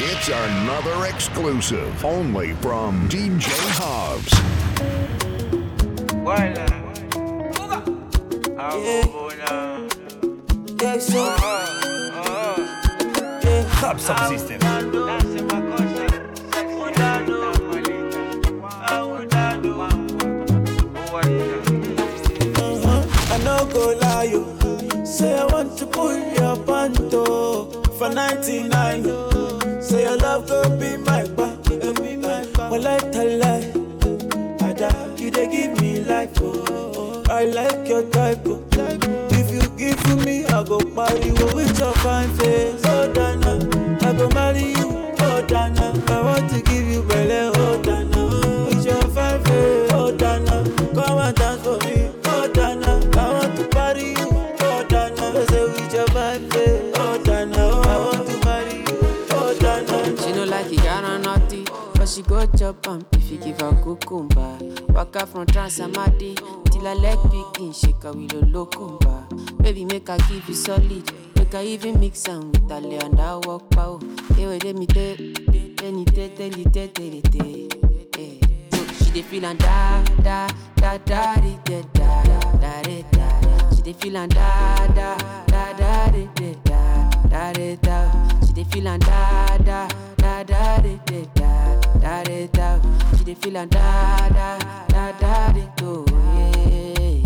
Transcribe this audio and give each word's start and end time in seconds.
It's 0.00 0.28
another 0.28 1.06
exclusive 1.06 2.04
only 2.04 2.54
from 2.54 3.08
DJ 3.08 3.50
Javs. 3.74 4.32
Yeah, 10.80 10.98
so, 10.98 11.24
yeah. 13.42 13.68
Top 13.80 13.96
subsystem. 13.96 14.60
Mm-hmm. 22.54 23.32
I 23.32 23.36
no 23.42 23.66
go 23.66 23.98
lie 24.00 24.22
you. 24.30 25.04
Say 25.04 25.36
I 25.36 25.44
want 25.46 25.76
to 25.78 25.86
pull 25.86 26.16
your 26.16 26.56
panto 26.64 27.64
for 27.98 28.08
99. 28.08 29.27
Say 29.88 30.02
your 30.02 30.16
love 30.18 30.46
go 30.48 30.62
be 30.78 30.96
my 30.98 31.24
back. 31.28 31.58
Well, 32.70 32.86
I 32.86 32.98
tell 32.98 33.30
lie. 33.38 33.72
Ada, 34.68 35.14
you 35.16 35.30
dey 35.30 35.48
give 35.50 35.80
me 35.80 36.00
life. 36.00 36.30
Oh. 36.42 37.22
I 37.30 37.44
like 37.46 37.88
your 37.88 38.02
type. 38.10 38.40
Oh. 38.46 38.62
If 39.30 39.50
you 39.50 39.62
give 39.78 40.02
to 40.04 40.16
me, 40.16 40.44
I 40.46 40.62
go 40.64 40.78
marry 40.80 41.26
you 41.26 41.46
with 41.54 41.78
your 41.78 41.92
fine 41.94 42.28
face. 42.36 42.82
Oh, 42.84 43.10
Dana, 43.12 43.52
I 44.02 44.12
go 44.12 44.28
marry 44.30 44.64
you. 44.78 44.88
Oh, 45.20 45.44
Dana, 45.46 45.92
I 46.08 46.20
want 46.22 46.50
to 46.50 46.60
give 46.62 46.86
you 46.86 47.02
belly. 47.04 47.50
Oh, 47.54 47.82
Dana, 47.82 47.97
go 62.38 62.46
chop 62.56 62.86
am 62.86 63.04
if 63.14 63.30
you 63.30 63.38
give 63.38 63.60
her 63.60 63.72
cucumber. 63.82 64.58
Waka 64.90 65.26
from 65.26 65.46
Transamadi 65.46 66.36
till 66.70 66.84
her 66.84 66.94
leg 66.94 67.18
begin 67.30 67.72
shake 67.72 68.02
her 68.04 68.12
with 68.12 68.32
a 68.32 68.46
locumba. 68.46 69.26
Baby, 69.62 69.84
make 69.84 70.06
her 70.08 70.16
give 70.28 70.48
you 70.48 70.54
solid. 70.54 71.10
Make 71.36 71.52
her 71.52 71.62
even 71.62 71.98
mix 71.98 72.28
am 72.28 72.52
with 72.52 72.70
her 72.70 72.80
lay 72.80 72.98
and 72.98 73.18
her 73.18 73.40
walk 73.44 73.68
pow. 73.70 73.98
Let 74.36 74.64
let 74.64 74.76
me 74.76 74.86
tell, 74.86 75.16
tell, 75.16 76.04
tell, 76.04 76.28
tell, 76.28 76.50
tell, 76.70 76.88
tell. 76.88 77.68
So 78.70 79.04
she 79.04 79.10
dey 79.10 79.22
feel 79.22 79.44
and 79.44 79.58
da 79.58 80.02
da 80.22 80.48
da 80.76 80.98
da 80.98 81.34
di, 81.36 81.58
da 81.64 81.82
da 81.92 82.40
da 82.62 82.82
da 82.82 83.02
da. 83.10 83.70
She 83.74 83.82
dey 83.82 83.92
feel 83.94 84.16
and 84.16 84.32
da 84.32 84.86
da 84.94 85.16
da 85.46 85.72
da 85.72 86.10
di, 86.12 86.28
da 86.36 87.10
da 87.28 87.52
da 87.52 87.74
da. 87.82 88.40
She 88.46 88.52
dey 88.52 88.64
feel 88.64 88.86
and 88.88 89.02
da 89.02 89.56
da 89.58 89.88
da 90.18 90.42
da 90.44 90.78
di, 90.80 91.00
da 91.06 91.67
da 92.00 92.22
da. 92.52 92.80
She 93.16 93.24
dey 93.24 93.34
feel 93.34 93.56
and 93.56 93.70
da 93.70 94.28
da 94.28 94.58
da 94.88 95.12
da 95.20 95.52
do 95.76 96.04
yeah. 96.10 97.22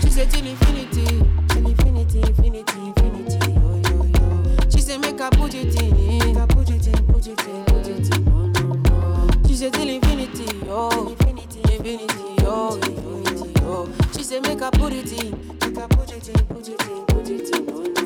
She 0.00 0.10
say 0.10 0.26
till 0.26 0.46
infinity, 0.46 1.04
till 1.48 1.66
infinity, 1.66 2.20
infinity, 2.20 2.78
infinity, 2.78 3.52
yo 3.52 3.80
yo 3.88 4.04
yo. 4.04 4.70
She 4.70 4.80
say 4.80 4.98
make 4.98 5.18
her 5.18 5.30
put 5.30 5.54
it 5.54 5.74
in, 5.82 6.18
make 6.18 6.36
her 6.36 6.46
put 6.46 6.70
it 6.70 6.86
in, 6.86 7.06
put 7.06 7.26
it 7.26 7.46
in, 7.46 7.64
put 7.64 7.86
it 7.86 8.16
in, 8.16 8.24
no 8.24 8.46
no 8.46 8.74
no. 8.74 9.28
She 9.46 9.54
say 9.56 9.70
till 9.70 9.88
infinity, 9.88 10.46
oh, 10.68 11.08
infinity, 11.10 11.60
infinity, 11.74 12.14
oh, 12.46 12.76
infinity, 12.76 13.52
oh. 13.62 13.88
She 14.16 14.22
say 14.22 14.40
make 14.40 14.60
her 14.60 14.70
put 14.72 14.92
it 14.92 15.12
in, 15.12 15.30
make 15.60 15.76
her 15.76 15.88
put 15.88 16.12
it 16.12 16.28
in, 16.28 16.46
put 16.46 16.68
it 16.68 16.82
in, 16.88 17.04
put 17.06 17.28
it 17.30 17.56
in, 17.56 17.68
oh, 17.70 17.82
no 17.82 17.88
no. 17.92 17.97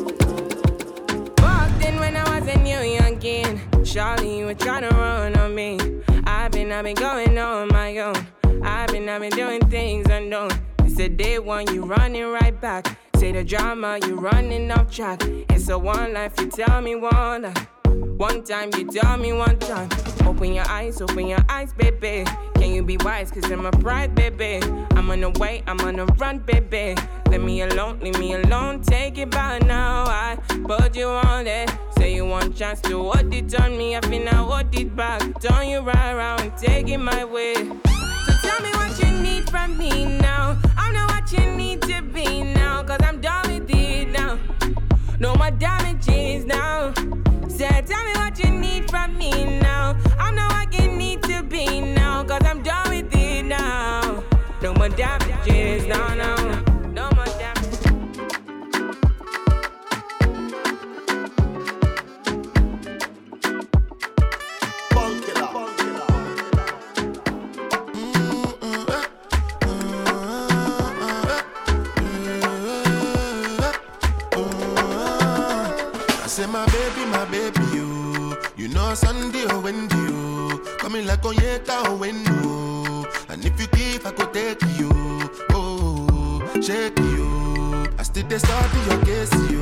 When 1.83 2.17
I 2.17 2.39
was 2.39 2.49
a 2.49 2.59
new 2.59 2.77
youngin. 2.77 3.61
Charlie, 3.85 4.39
you 4.39 4.47
were 4.47 4.55
trying 4.55 4.83
to 4.83 4.95
run 4.95 5.37
on 5.37 5.55
me. 5.55 5.79
I've 6.25 6.53
been, 6.53 6.71
I've 6.71 6.85
been 6.85 6.95
going 6.95 7.37
on 7.39 7.69
my 7.69 7.99
own. 7.99 8.15
I've 8.63 8.89
been, 8.89 9.09
I've 9.09 9.21
been 9.21 9.31
doing 9.31 9.61
things 9.69 10.07
unknown. 10.09 10.51
It's 10.81 10.99
a 10.99 11.09
day 11.09 11.39
one, 11.39 11.73
you 11.75 11.85
running 11.85 12.27
right 12.27 12.59
back. 12.61 12.99
Say 13.17 13.33
the 13.33 13.45
drama, 13.45 13.99
you 14.07 14.15
running 14.15 14.71
off 14.71 14.91
track. 14.91 15.23
It's 15.51 15.69
a 15.69 15.79
one 15.79 16.13
life, 16.15 16.35
you 16.41 16.49
tell 16.49 16.81
me 16.81 16.95
one 16.97 17.43
life. 17.43 17.67
One 17.87 18.45
time, 18.45 18.71
you 18.77 18.91
tell 18.91 19.17
me 19.17 19.33
one 19.33 19.59
time. 19.59 19.89
Open 20.25 20.55
your 20.55 20.69
eyes, 20.69 21.01
open 21.01 21.27
your 21.27 21.45
eyes, 21.49 21.73
baby. 21.75 22.25
You 22.73 22.83
be 22.83 22.97
wise? 23.05 23.31
Cause 23.31 23.51
I'm 23.53 23.67
a 23.67 23.71
pride, 23.71 24.15
baby. 24.15 24.59
I'm 24.93 25.11
on 25.11 25.21
the 25.21 25.29
way, 25.39 25.63
I'm 25.67 25.79
on 25.81 25.97
the 25.97 26.07
run, 26.07 26.39
baby. 26.39 26.95
Leave 27.29 27.43
me 27.43 27.61
alone, 27.61 28.01
leave 28.01 28.19
me 28.19 28.33
alone. 28.33 28.81
Take 28.81 29.19
it 29.19 29.31
by 29.31 29.59
now. 29.59 30.05
I 30.07 30.39
put 30.65 30.97
you 30.97 31.09
on 31.09 31.47
it. 31.47 31.71
Say 31.99 32.15
you 32.15 32.25
want 32.25 32.57
chance 32.57 32.81
to 32.83 33.03
hold 33.03 33.35
it 33.35 33.61
on 33.61 33.77
me. 33.77 33.95
I 33.95 34.01
feel 34.01 34.25
now 34.25 34.47
hold 34.47 34.75
it 34.75 34.97
back. 34.97 35.21
Turn 35.39 35.69
you 35.69 35.81
right 35.81 36.13
around, 36.13 36.57
take 36.57 36.89
it 36.89 36.97
my 36.97 37.27
way. 37.27 37.57
So 37.57 38.33
tell 38.43 38.63
me 38.63 38.71
what 38.71 38.99
you 39.05 39.11
need 39.21 39.51
from 39.51 39.77
me 39.77 40.07
now. 40.07 40.57
I 40.75 40.91
know 40.93 41.05
what 41.11 41.31
you 41.31 41.45
need 41.55 41.83
to 41.83 42.01
be 42.01 42.43
now. 42.43 42.83
Cause 42.85 43.01
I'm 43.03 43.21
done 43.21 43.53
with 43.53 43.71
it 43.71 44.09
now. 44.09 44.39
No 45.19 45.35
more 45.35 45.51
damages 45.51 46.47
now. 46.47 46.95
Say, 47.49 47.83
tell 47.87 48.03
me 48.07 48.13
what 48.15 48.43
you 48.43 48.51
need 48.51 48.91
from 48.91 49.19
me 49.19 49.61
now. 49.61 49.95
I 50.19 50.31
know 50.31 50.47
what 50.49 50.72
you 51.53 51.81
need 51.81 51.95
now. 51.95 52.25
Cause 52.25 52.43
I'm 52.45 52.63
done 52.63 52.91
with 52.91 53.15
it 53.15 53.45
now. 53.45 54.23
No 54.63 54.75
more 54.75 54.89
damages, 54.89 55.87
no, 55.87 56.15
no. 56.15 56.37
No 56.87 57.11
more. 57.11 57.27
I 76.25 76.35
say 76.35 76.47
my 76.47 76.65
baby, 76.67 77.05
my 77.11 77.25
baby, 77.27 77.61
you. 77.75 78.37
You 78.57 78.69
know 78.69 78.95
Sunday 78.95 79.45
or 79.53 79.61
Wendy, 79.61 79.97
you. 79.97 80.02
Coming 80.93 81.07
like 81.07 81.23
Onyeka 81.23 81.85
or 81.89 81.97
Wendo. 81.99 83.07
And 83.31 83.43
if 83.47 83.59
you 83.59 83.67
give, 83.69 84.05
I 84.05 84.11
could 84.11 84.31
take 84.35 84.61
you. 84.79 84.91
Oh, 85.49 86.43
shake 86.61 86.99
you. 86.99 87.87
I 87.99 88.03
still 88.03 88.29
dey 88.29 88.37
study 88.37 88.79
your 88.91 89.01
case, 89.07 89.33
you. 89.51 89.61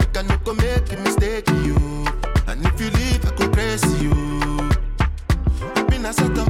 You 0.00 0.06
can 0.14 0.28
no 0.28 0.36
go 0.38 0.54
make 0.54 0.90
a 0.90 0.96
mistake, 1.04 1.46
you. 1.66 1.76
And 2.46 2.64
if 2.64 2.80
you 2.80 2.88
leave, 2.88 3.22
I 3.26 3.30
could 3.36 3.52
praise 3.52 3.84
you. 4.02 4.12
I 5.76 5.82
Been 5.90 6.06
a 6.06 6.12
setup. 6.14 6.48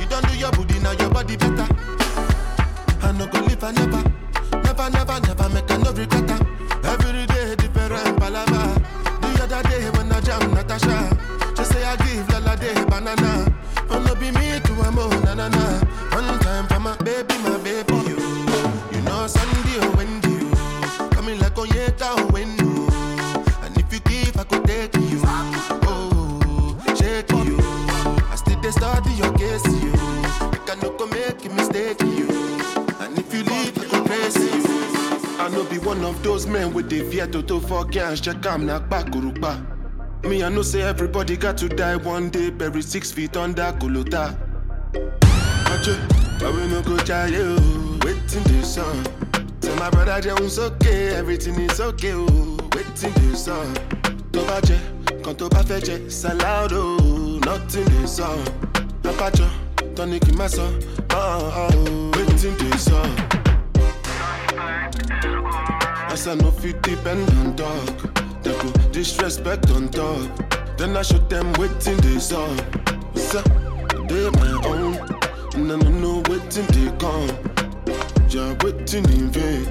You 0.00 0.06
don't 0.06 0.26
do 0.26 0.38
your 0.38 0.50
booty, 0.52 0.78
now 0.78 0.92
your 0.92 1.10
body 1.10 1.36
better. 1.36 1.68
I 3.02 3.12
no 3.12 3.26
go 3.26 3.40
live, 3.40 3.62
I 3.62 3.72
never. 3.72 4.02
Never, 4.64 4.88
never, 4.88 5.20
never 5.20 5.48
make 5.50 5.68
a 5.70 5.76
no 5.76 5.92
regret. 5.92 6.30
Every 6.82 7.26
day 7.26 7.56
different 7.56 8.16
palava. 8.16 8.80
The 9.20 9.42
other 9.44 9.68
day 9.68 9.90
when 9.90 10.10
I 10.12 10.20
jam 10.22 10.50
Natasha, 10.54 11.54
she 11.58 11.64
say 11.64 11.84
I 11.84 11.96
give 11.96 12.26
Lala 12.30 12.56
day 12.56 12.72
banana. 12.86 13.49
Na 15.34 15.48
na 15.48 15.48
na. 15.48 15.80
One 16.12 16.38
time 16.40 16.66
for 16.66 16.80
my 16.80 16.96
baby, 16.98 17.34
my 17.44 17.56
baby 17.58 17.94
you. 18.08 18.18
You 18.92 19.00
know 19.02 19.26
Sunday 19.26 19.78
oh, 19.78 19.88
or 19.92 19.96
Wendy 19.96 20.28
you. 20.28 20.50
Coming 21.10 21.38
like 21.38 21.54
Onyeka 21.54 22.08
or 22.18 22.26
Wendo. 22.32 22.90
And 23.64 23.76
if 23.78 23.92
you 23.92 24.00
give, 24.00 24.36
I 24.36 24.44
could 24.44 24.64
take 24.64 24.94
you. 24.96 25.20
Oh, 25.24 26.76
shake 26.98 27.30
you. 27.30 27.56
I 28.30 28.34
still 28.36 28.60
dey 28.60 28.70
study 28.70 29.12
your 29.12 29.32
case 29.34 29.64
you. 29.66 29.92
You 30.52 30.60
can 30.66 30.78
no 30.80 30.90
go 30.96 31.06
make 31.06 31.44
a 31.44 31.48
mistake 31.50 32.00
you. 32.02 32.26
And 33.00 33.18
if 33.18 33.32
you 33.32 33.44
leave, 33.44 33.78
I 33.78 33.84
could 33.86 34.06
praise 34.06 34.36
you. 34.36 34.62
I 35.38 35.48
no 35.52 35.64
be 35.64 35.78
one 35.78 36.04
of 36.04 36.22
those 36.22 36.46
men 36.46 36.72
with 36.74 36.90
the 36.90 37.02
fear 37.10 37.26
to 37.28 37.60
for 37.60 37.84
cash. 37.86 38.20
Check 38.20 38.44
am 38.46 38.66
na 38.66 38.80
kurupa. 38.80 39.66
Me, 40.24 40.42
I 40.44 40.48
know 40.50 40.62
say 40.62 40.82
everybody 40.82 41.36
got 41.36 41.56
to 41.58 41.68
die 41.68 41.96
one 41.96 42.28
day, 42.28 42.50
buried 42.50 42.84
six 42.84 43.10
feet 43.10 43.36
under 43.38 43.72
Kolota. 43.80 44.49
Ache, 45.80 45.96
but 46.38 46.54
we 46.54 46.66
no 46.66 46.82
go 46.82 46.96
try 46.98 47.26
you. 47.26 47.56
Waiting 48.04 48.42
the 48.44 48.62
sun. 48.64 49.04
Tell 49.60 49.76
my 49.76 49.88
brother 49.90 50.20
Jones 50.20 50.58
okay, 50.58 51.14
everything 51.14 51.54
is 51.60 51.80
okay. 51.80 52.12
Oh, 52.12 52.58
waiting 52.74 53.12
the 53.14 53.36
sun. 53.36 53.74
Tó 54.32 54.40
bá 54.46 54.60
jẹ, 54.62 54.78
kan 55.24 55.34
tó 55.34 55.48
bá 55.48 55.62
fẹ́ 55.62 55.80
jẹ, 55.80 56.10
salado, 56.10 56.96
oh. 57.00 57.40
nothing 57.46 57.84
the 57.84 58.06
sun. 58.06 58.38
Apájọ, 59.04 59.46
tọ́ni 59.96 60.18
kì 60.20 60.32
má 60.38 60.46
sọ, 60.48 60.66
oh, 61.14 61.62
oh, 61.62 62.10
waiting 62.16 62.56
the 62.58 62.78
sun. 62.78 63.10
As 66.12 66.26
I 66.26 66.34
no 66.34 66.50
fit 66.50 66.82
depend 66.82 67.28
on 67.40 67.56
dog. 67.56 68.20
They 68.42 68.52
go 68.52 68.70
disrespect 68.92 69.70
on 69.70 69.88
top. 69.88 70.18
Then 70.76 70.96
I 70.96 71.02
show 71.02 71.18
them 71.28 71.52
waiting 71.54 71.96
this. 71.98 72.32
What's 72.32 73.34
up? 73.34 73.44
They 74.08 74.30
my 74.30 74.60
own. 74.66 75.19
And 75.60 75.70
I 75.72 75.76
know 75.90 76.22
waiting 76.30 76.66
they 76.68 76.90
come. 76.96 77.28
Yeah, 78.30 78.56
waiting 78.64 79.04
in 79.12 79.28
vain. 79.30 79.68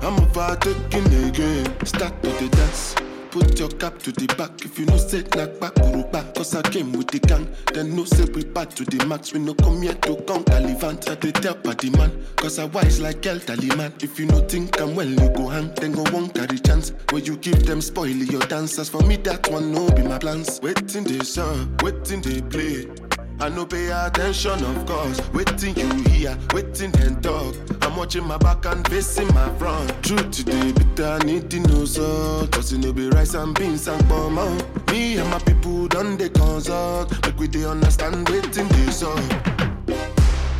I'm 0.00 0.16
a 0.22 0.26
fire 0.26 0.54
taking 0.54 1.28
again. 1.28 1.84
Start 1.84 2.22
to 2.22 2.30
the 2.30 2.48
dance. 2.48 2.94
put 3.32 3.58
your 3.58 3.68
cap 3.70 3.98
to 3.98 4.12
the 4.12 4.32
back. 4.36 4.64
If 4.64 4.78
you 4.78 4.86
know 4.86 4.96
say 4.96 5.24
knock 5.34 5.58
back, 5.58 5.74
back. 6.12 6.32
Cause 6.36 6.54
I 6.54 6.62
came 6.62 6.92
with 6.92 7.08
the 7.08 7.18
gang. 7.18 7.48
Then 7.74 7.96
no 7.96 8.04
say 8.04 8.24
we 8.26 8.44
back 8.44 8.70
to 8.76 8.84
the 8.84 9.04
max. 9.04 9.32
We 9.32 9.40
no 9.40 9.54
come 9.54 9.82
here 9.82 9.94
to 9.94 10.14
come 10.28 10.44
Talivant. 10.44 11.10
I 11.10 11.16
they 11.16 11.32
tell 11.32 11.56
party 11.56 11.90
man. 11.90 12.12
Cause 12.36 12.60
I 12.60 12.66
wise 12.66 13.00
like 13.00 13.26
El 13.26 13.40
man. 13.76 13.92
If 14.00 14.20
you 14.20 14.26
no 14.26 14.38
think 14.46 14.80
I'm 14.80 14.94
well, 14.94 15.08
you 15.08 15.28
go 15.30 15.48
hang. 15.48 15.74
Then 15.74 15.92
go 15.92 16.04
one 16.12 16.28
carry 16.28 16.60
chance. 16.60 16.92
Where 17.10 17.20
you 17.20 17.36
give 17.36 17.66
them 17.66 17.80
spoil 17.80 18.06
your 18.06 18.42
dancers. 18.42 18.88
For 18.88 19.02
me, 19.02 19.16
that 19.28 19.50
one 19.50 19.72
no 19.74 19.90
be 19.90 20.02
my 20.02 20.18
plans. 20.18 20.60
Waiting 20.62 21.02
they 21.02 21.24
song, 21.24 21.76
waiting 21.82 22.22
they 22.22 22.40
play. 22.42 23.05
I 23.38 23.50
no 23.50 23.66
pay 23.66 23.90
attention, 23.90 24.64
of 24.64 24.86
course. 24.86 25.20
Waiting 25.34 25.76
you 25.76 25.92
hear, 26.10 26.38
waiting 26.54 26.90
and 27.00 27.22
talk. 27.22 27.54
I'm 27.82 27.94
watching 27.96 28.24
my 28.26 28.38
back 28.38 28.64
and 28.64 28.86
facing 28.88 29.28
my 29.34 29.48
front. 29.58 29.90
Truth 30.02 30.30
today, 30.30 30.72
I 31.04 31.18
need 31.24 31.50
to 31.50 31.60
know 31.60 31.84
so. 31.84 32.46
Cause 32.50 32.72
you 32.72 32.78
know 32.78 32.92
be 32.94 33.08
rice 33.10 33.34
and 33.34 33.54
beans 33.54 33.88
and 33.88 34.02
out. 34.10 34.90
Me 34.90 35.18
and 35.18 35.28
my 35.30 35.38
people 35.40 35.86
done 35.86 36.16
the 36.16 36.30
consult. 36.30 37.12
Make 37.26 37.38
we 37.38 37.46
they 37.46 37.66
understand 37.66 38.26
waiting 38.30 38.68
this 38.68 39.02
up. 39.02 39.18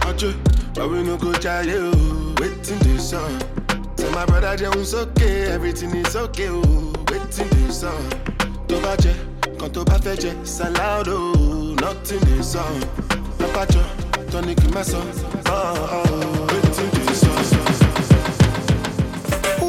Ache, 0.07 0.35
but 0.75 0.91
we 0.91 1.03
no 1.03 1.17
go 1.17 1.33
try 1.33 1.63
you. 1.63 1.91
Waiting 2.39 2.79
this 2.81 3.15
up. 3.15 3.33
Tell 3.97 4.11
my 4.13 4.27
brother 4.27 4.55
Jones 4.55 4.95
okay, 4.95 5.47
everything 5.51 5.95
is 5.97 6.15
okay. 6.15 6.49
Oh, 6.51 6.93
waiting 7.11 7.49
this 7.65 7.85
up. 7.85 7.99
Tó 8.69 8.77
bá 8.83 8.97
jẹ, 9.01 9.15
tó 9.73 9.85
bá 9.85 9.97
fẹ́ 10.05 10.17
jẹ, 10.21 10.33
salado 10.45 11.33
oh. 11.35 11.46
Nothing 11.81 12.23
is 12.39 12.57
on. 12.57 12.83
Apache, 13.41 13.81
tonic 14.31 14.63
in 14.65 14.71
my 14.73 14.83
son. 14.83 15.07
Oh, 15.47 16.07
oh, 16.09 16.47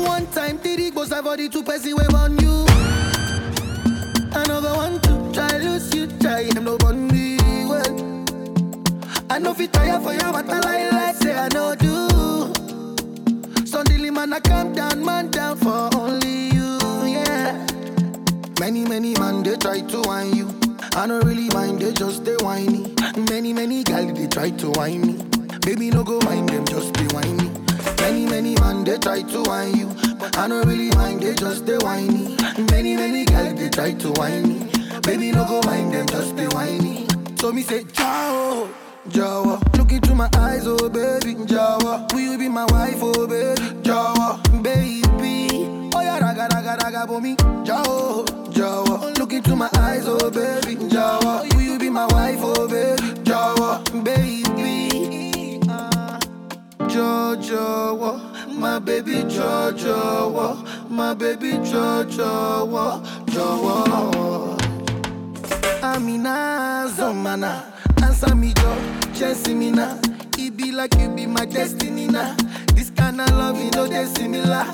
One 0.08 0.28
time, 0.28 0.58
Diddy 0.58 0.92
goes 0.92 1.10
for 1.10 1.38
the 1.38 1.50
two 1.50 1.64
person 1.64 1.96
we 1.96 2.04
on 2.16 2.38
you. 2.40 2.66
Another 4.34 4.74
one 4.76 5.00
to 5.02 5.32
try 5.34 5.58
lose 5.58 5.94
you, 5.94 6.08
try 6.20 6.44
him 6.44 6.64
no 6.64 6.78
bunny. 6.78 7.38
Well, 7.68 8.26
I 9.30 9.40
know 9.40 9.54
fit 9.54 9.74
tire 9.74 10.00
for 10.00 10.14
you, 10.14 10.32
but 10.32 10.50
I 10.50 10.60
lie 10.60 10.90
like 10.90 11.16
say 11.16 11.36
I 11.36 11.48
know 11.50 11.76
do. 11.76 12.08
Suddenly, 13.66 14.12
man, 14.12 14.34
I 14.34 14.40
calm 14.40 14.74
down, 14.74 15.04
man 15.04 15.30
down 15.32 15.58
for 15.58 15.90
only 15.96 16.50
you, 16.50 16.78
yeah. 17.06 17.66
Many, 18.60 18.86
many 18.86 19.14
man, 19.16 19.44
they 19.44 19.56
try 19.58 19.82
to 19.82 20.02
wind 20.02 20.36
you. 20.36 20.57
I 20.98 21.06
don't 21.06 21.24
really 21.26 21.48
mind, 21.50 21.80
they 21.80 21.94
just 21.94 22.26
they 22.26 22.36
whiny. 22.38 22.92
Many, 23.30 23.54
many 23.54 23.84
guys 23.84 24.12
they 24.14 24.26
try 24.26 24.50
to 24.50 24.72
whine 24.72 25.02
me. 25.06 25.14
Baby, 25.60 25.92
no 25.92 26.04
go 26.04 26.20
mind 26.22 26.50
them, 26.50 26.66
just 26.66 26.92
be 26.96 27.04
whiny. 27.14 27.52
Many, 28.02 28.26
many 28.26 28.56
man, 28.56 28.84
they 28.84 28.98
try 28.98 29.22
to 29.22 29.44
whine 29.44 29.76
you. 29.78 29.88
But 30.18 30.36
I 30.38 30.48
don't 30.48 30.66
really 30.66 30.90
mind, 30.96 31.22
they 31.22 31.36
just 31.36 31.68
they 31.68 31.78
whiny. 31.78 32.36
Many, 32.72 32.96
many 32.96 33.26
guys 33.26 33.54
they 33.54 33.70
try 33.70 33.94
to 33.94 34.12
whine 34.14 34.48
me. 34.50 34.72
Baby, 35.04 35.32
no 35.32 35.46
go 35.46 35.62
mind 35.68 35.94
them, 35.94 36.08
just 36.08 36.36
be 36.36 36.46
whiny. 36.48 37.06
So 37.38 37.52
me 37.52 37.62
say, 37.62 37.84
ciao. 37.84 38.68
Jawa, 39.10 39.62
look 39.78 39.92
into 39.92 40.14
my 40.16 40.30
eyes, 40.36 40.66
oh 40.66 40.90
baby, 40.90 41.36
Jawa. 41.46 42.12
Will 42.12 42.20
you 42.20 42.38
be 42.38 42.50
my 42.50 42.66
wife, 42.66 42.98
oh 43.02 43.28
baby, 43.28 43.62
Jawa, 43.84 44.42
baby? 44.64 45.90
Oh 45.96 46.02
yeah, 46.02 46.20
raga, 46.20 46.50
raga, 46.54 46.76
raga, 46.84 47.08
for 47.08 47.22
me, 47.22 47.36
Jawa, 47.64 48.27
Jawa. 48.58 49.18
Look 49.20 49.34
into 49.34 49.56
my 49.56 49.70
eyes, 49.78 50.06
oh 50.08 50.32
baby, 50.32 50.76
Jawa. 50.90 51.54
Will 51.54 51.62
you 51.62 51.78
be 51.80 51.90
my 51.90 52.06
wife, 52.08 52.40
oh 52.42 52.68
baby, 52.68 53.02
Jawa, 53.24 53.84
baby? 54.04 55.60
Uh, 55.70 56.20
Jawa, 57.38 58.56
my 58.56 58.80
baby, 58.80 59.22
Jawa, 59.24 60.90
my 60.90 61.14
baby, 61.14 61.52
Jawa, 61.52 63.04
Jawa. 63.28 64.58
Amina, 65.84 66.86
Zomana, 66.90 67.64
answer 68.02 68.34
me, 68.36 68.54
Joe, 68.54 68.78
Chelsea 69.14 69.54
me 69.54 69.70
now. 69.72 70.00
It 70.40 70.58
be 70.58 70.72
like 70.72 70.96
you 70.96 71.10
be 71.10 71.28
my 71.28 71.46
destiny 71.46 72.08
now. 72.08 72.36
This 72.74 72.90
kind 72.90 73.22
of 73.22 73.30
love, 73.32 73.60
you 73.64 73.70
know, 73.72 73.86
they 73.88 74.06
similar. 74.06 74.66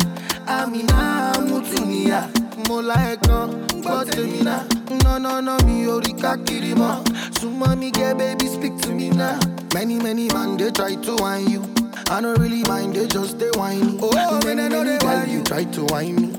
Amina, 0.47 1.33
Mutunia, 1.39 2.29
Mola 2.67 2.95
Ekon, 3.11 3.49
gbọ́ 3.81 4.05
tèmi 4.11 4.39
náà. 4.47 4.61
No, 5.03 5.17
no, 5.17 5.39
no, 5.41 5.57
mi 5.65 5.85
ò 5.87 5.99
rí 6.03 6.13
káàkiri 6.21 6.73
mọ́. 6.81 6.93
Súnmọ́ 7.39 7.77
mi 7.79 7.91
get 7.91 8.17
baby, 8.17 8.47
speak 8.47 8.77
to 8.81 8.89
me 8.93 9.09
now. 9.09 9.37
Many, 9.73 9.97
many 9.99 10.27
man, 10.29 10.57
they 10.57 10.71
try 10.71 10.95
to 10.95 11.15
whine 11.15 11.47
you. 11.49 11.61
I 12.09 12.21
don't 12.21 12.37
really 12.39 12.63
mind, 12.63 12.95
they 12.95 13.07
just 13.07 13.39
they 13.39 13.49
whine 13.57 13.97
Oh, 14.01 14.39
many, 14.45 14.69
many 14.69 14.97
guys, 14.99 15.27
you 15.29 15.41
try 15.43 15.63
to 15.63 15.81
whine 15.91 16.15
me. 16.15 16.29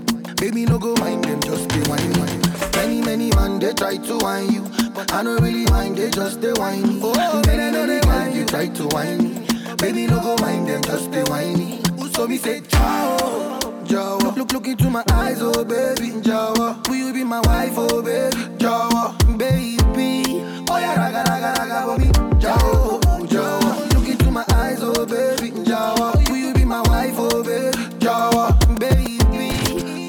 Baby, 0.40 0.64
no 0.66 0.78
go 0.78 0.94
mind 1.00 1.24
them, 1.24 1.40
just 1.40 1.68
they 1.70 1.82
whine 1.90 2.12
me. 2.12 2.40
Many, 2.76 3.00
many 3.02 3.30
man, 3.36 3.58
they 3.58 3.72
try 3.72 3.96
to 3.96 4.18
whine 4.18 4.50
you. 4.52 4.62
But 4.94 5.12
I 5.12 5.22
don't 5.24 5.40
really 5.42 5.64
mind, 5.66 5.96
they 5.98 6.10
just 6.10 6.40
they 6.40 6.52
whine. 6.52 7.00
Oh, 7.02 7.42
many, 7.46 7.70
many 7.76 8.00
guys, 8.00 8.34
you 8.36 8.44
try 8.44 8.68
to 8.68 8.84
whine 8.94 9.18
me. 9.24 9.46
Baby, 9.78 10.06
no 10.06 10.20
go 10.20 10.36
mind 10.42 10.68
them, 10.68 10.82
just 10.82 11.10
they 11.10 11.24
whine 11.24 11.58
me. 11.58 11.80
So 12.14 12.28
me 12.28 12.36
say, 12.38 12.60
ciao. 12.60 13.73
Jawa. 13.94 14.34
Look, 14.36 14.52
look 14.52 14.66
into 14.66 14.90
my 14.90 15.04
eyes, 15.12 15.38
oh 15.40 15.64
baby, 15.64 16.10
Jawa. 16.20 16.84
Will 16.88 16.96
you 16.96 17.12
be 17.12 17.22
my 17.22 17.38
wife, 17.42 17.74
oh 17.76 18.02
baby, 18.02 18.36
Jawa, 18.58 19.14
baby? 19.38 20.42
Oh 20.68 20.78
yeah, 20.78 20.96
raga, 20.98 21.22
raga, 21.30 21.54
raga, 21.60 21.98
me, 22.00 22.06
Jawa, 22.42 23.00
Jawa. 23.28 23.94
Look 23.94 24.08
into 24.08 24.32
my 24.32 24.44
eyes, 24.54 24.80
oh 24.82 25.06
baby, 25.06 25.52
Jawa. 25.62 26.28
Will 26.28 26.36
you 26.36 26.52
be 26.54 26.64
my 26.64 26.80
wife, 26.88 27.14
oh 27.18 27.44
baby, 27.44 27.70
Jawa, 28.00 28.50
baby? 28.80 29.18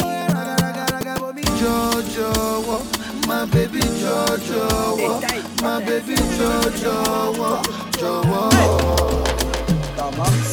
Oh 0.02 0.10
yeah, 0.10 0.34
raga, 0.34 0.56
raga, 0.64 0.86
raga. 0.92 1.14
My 3.28 3.46
baby, 3.46 3.82
Jawa, 3.82 5.22
my 5.62 5.80
baby, 5.86 6.16
Jawa, 6.16 7.62
Jawa. 8.00 8.56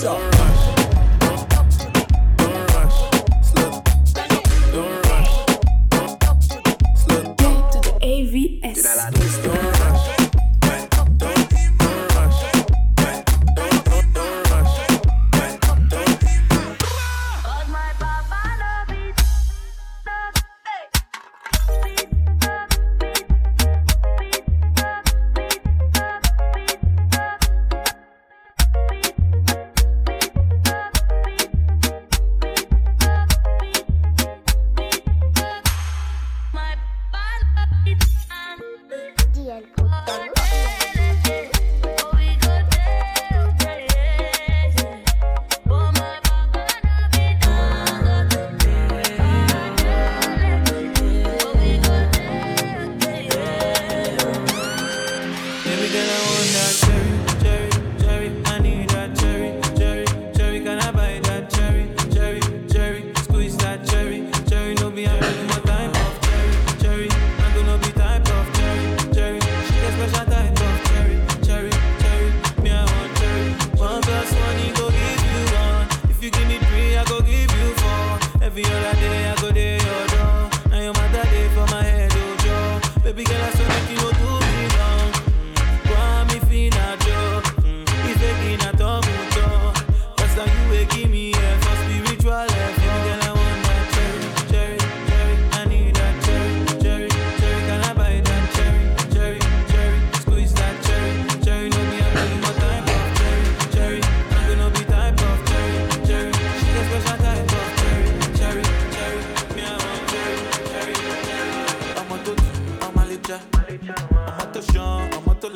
On, 0.04 0.31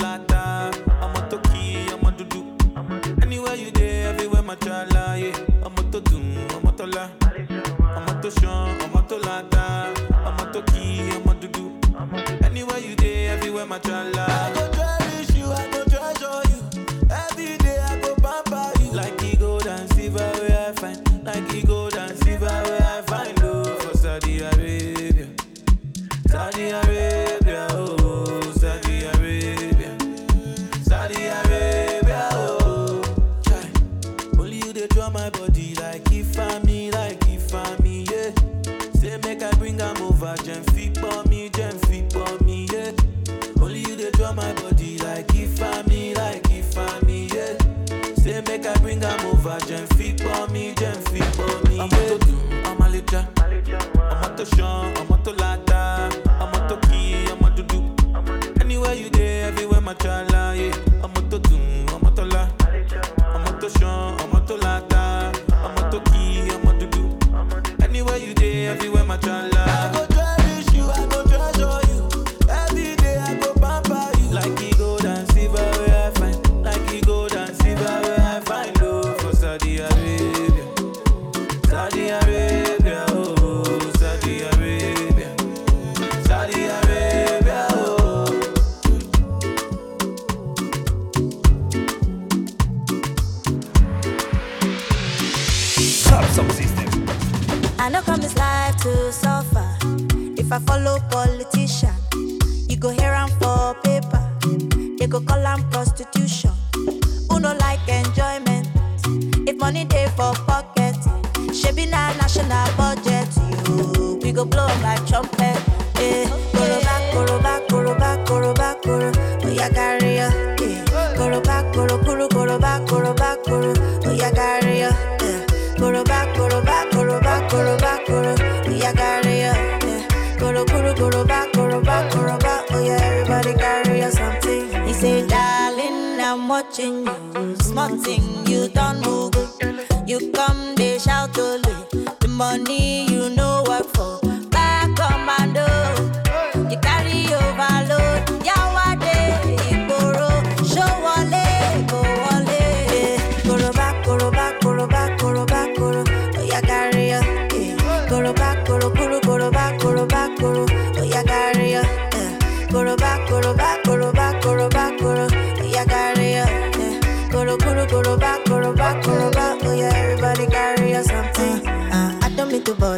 láta 0.01 0.71
ọmọ 1.05 1.19
tó 1.29 1.37
kí 1.49 1.63
ọmọ 1.95 2.09
dúdú 2.17 2.39
anywhere 3.21 3.55
you 3.61 3.71
dey 3.71 4.05
everywhere 4.09 4.43
my 4.43 4.55
yeah. 5.21 5.56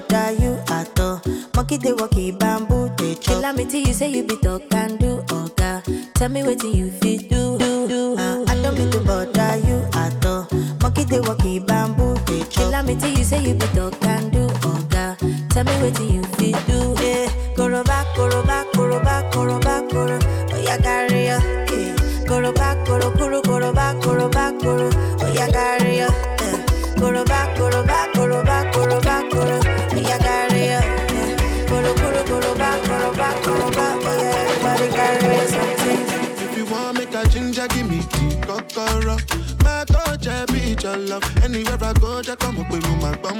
Bother 0.01 0.31
you 0.31 0.57
at 0.69 0.99
all. 0.99 1.21
Monkey 1.55 1.77
they 1.77 1.93
walkie 1.93 2.31
bamboo 2.31 2.89
they 2.97 3.15
chop. 3.15 3.41
Kill 3.41 3.53
me 3.53 3.65
till 3.65 3.81
you 3.81 3.93
say 3.93 4.09
you 4.09 4.23
be 4.23 4.35
talk 4.37 4.73
and 4.73 4.99
do 4.99 5.17
oga. 5.27 5.81
Tell 6.13 6.29
me 6.29 6.43
what 6.43 6.63
you 6.63 6.91
fit 6.91 7.29
do. 7.29 7.57
do, 7.57 7.87
do. 7.87 8.15
Uh, 8.17 8.45
I 8.47 8.55
don't 8.61 8.77
mean 8.77 8.91
to 8.91 8.99
bother 8.99 9.57
you 9.67 9.77
at 9.93 10.25
all. 10.25 10.47
Monkey 10.81 11.03
they 11.03 11.19
walkie 11.19 11.59
bamboo 11.59 12.15
they 12.25 12.39
chop. 12.43 12.71
Kill 12.71 12.83
me 12.83 12.95
till 12.95 13.09
you 13.17 13.23
say 13.23 13.41
you 13.43 13.53
be 13.53 13.65
talk 13.67 14.03
and 14.05 14.31
do 14.31 14.47
oga. 14.47 15.17
Tell 15.49 15.63
me 15.63 15.71
what 15.81 15.99
you 15.99 16.23
fit 16.37 16.55
do. 16.67 16.95
Yeah, 17.03 17.27
koroba 17.55 18.05
koroba 18.15 18.65
koroba 18.65 18.68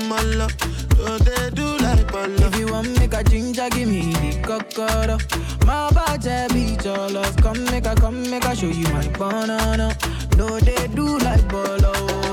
my 0.08 0.22
love. 0.22 0.56
So 0.96 1.18
they 1.18 1.50
do 1.52 1.78
like 1.78 2.08
Polo. 2.08 2.48
If 2.48 2.60
you 2.60 2.72
want 2.72 2.98
make 3.00 3.14
a 3.14 3.24
ginger, 3.24 3.70
give 3.70 3.90
me 3.90 4.14
the 4.14 4.42
cocoa. 4.44 5.18
My 5.66 5.90
body 5.92 6.54
beat 6.54 6.86
your 6.86 7.10
love. 7.10 7.36
Come 7.38 7.64
make 7.66 7.86
a, 7.86 7.96
come 7.96 8.30
make 8.30 8.46
a 8.46 8.56
show 8.56 8.68
you 8.68 8.88
my 8.94 9.08
banana. 9.18 9.96
No, 10.38 10.60
they 10.60 10.88
do 10.88 11.18
like 11.20 11.48
bolo. 11.50 12.29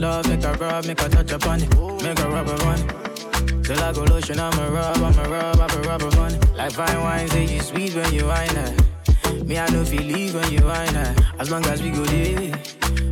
Love, 0.00 0.26
make 0.28 0.42
a 0.44 0.52
rub, 0.54 0.86
make 0.86 1.00
a 1.02 1.08
touch 1.08 1.30
upon 1.32 1.60
it. 1.62 1.68
Make 2.02 2.18
a 2.18 2.28
rub 2.28 2.48
upon 2.48 2.78
it. 2.78 3.64
Till 3.64 3.80
I 3.80 3.92
go 3.92 4.02
lotion, 4.04 4.40
I'ma 4.40 4.66
rub, 4.68 4.96
I'ma 4.96 5.22
rub, 5.22 5.60
I'ma 5.60 5.88
rub. 5.88 6.56
Like 6.56 6.72
fine 6.72 7.00
wine, 7.02 7.28
say 7.28 7.44
you 7.44 7.60
sweet 7.60 7.94
when 7.94 8.12
you 8.12 8.26
wine 8.26 8.56
it. 8.56 9.46
Me, 9.46 9.58
I 9.58 9.68
know 9.68 9.84
feel 9.84 10.02
leave 10.02 10.34
when 10.34 10.50
you 10.52 10.64
wine 10.64 10.96
it. 10.96 11.20
As 11.38 11.50
long 11.50 11.64
as 11.66 11.82
we 11.82 11.90
go 11.90 12.04
there, 12.04 12.52